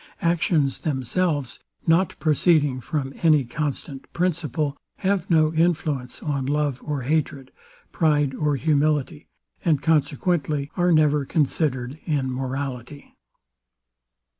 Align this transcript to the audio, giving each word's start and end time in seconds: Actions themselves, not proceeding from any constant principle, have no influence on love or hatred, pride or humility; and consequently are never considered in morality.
Actions 0.23 0.79
themselves, 0.79 1.59
not 1.85 2.19
proceeding 2.19 2.79
from 2.81 3.13
any 3.21 3.43
constant 3.45 4.11
principle, 4.13 4.75
have 4.95 5.29
no 5.29 5.53
influence 5.53 6.23
on 6.23 6.47
love 6.47 6.81
or 6.83 7.03
hatred, 7.03 7.51
pride 7.91 8.33
or 8.33 8.55
humility; 8.55 9.27
and 9.63 9.83
consequently 9.83 10.71
are 10.75 10.91
never 10.91 11.23
considered 11.23 11.99
in 12.07 12.31
morality. 12.33 13.13